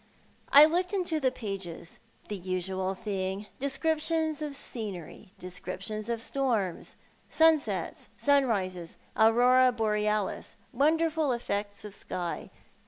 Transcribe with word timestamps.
I 0.51 0.65
looked 0.65 0.93
into 0.93 1.19
the 1.19 1.29
pages. 1.29 1.99
The 2.27 2.35
usual 2.35 2.95
thing! 2.95 3.45
Descriptions 3.59 4.41
of 4.41 4.55
scenery, 4.55 5.31
descriptions 5.37 6.09
of 6.09 6.19
storms, 6.19 6.95
sunsets, 7.29 8.09
sunrises, 8.17 8.97
aurora 9.15 9.71
borealis, 9.71 10.55
wonderful 10.73 11.31
effects 11.33 11.85
of 11.85 11.93
sky. 11.93 12.49